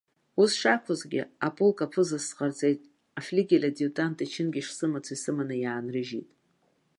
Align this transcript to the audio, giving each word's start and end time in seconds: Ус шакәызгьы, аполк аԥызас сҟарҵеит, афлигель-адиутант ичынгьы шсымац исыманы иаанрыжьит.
Ус 0.41 0.51
шакәызгьы, 0.59 1.21
аполк 1.47 1.79
аԥызас 1.85 2.23
сҟарҵеит, 2.29 2.79
афлигель-адиутант 3.19 4.17
ичынгьы 4.25 4.61
шсымац 4.67 5.05
исыманы 5.15 5.55
иаанрыжьит. 5.59 6.29